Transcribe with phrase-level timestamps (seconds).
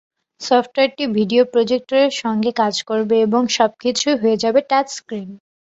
[0.41, 5.29] সফটওয়্যারটি ভিডিও প্রজেক্টরের সঙ্গে কাজ করবে এবং সবকিছুই হয়ে যাবে টাচস্ক্রিন।